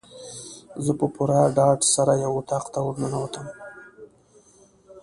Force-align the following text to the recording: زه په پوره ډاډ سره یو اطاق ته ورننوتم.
زه 0.85 0.91
په 0.99 1.05
پوره 1.15 1.39
ډاډ 1.57 1.79
سره 1.93 2.13
یو 2.23 2.31
اطاق 2.39 2.65
ته 2.73 2.79
ورننوتم. 2.85 3.47